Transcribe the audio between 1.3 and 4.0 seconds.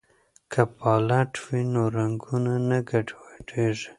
وي نو رنګونه نه ګډوډیږي.